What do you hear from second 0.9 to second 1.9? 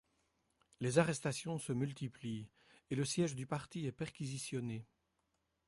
arrestations se